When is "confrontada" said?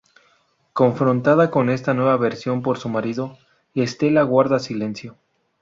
0.73-1.51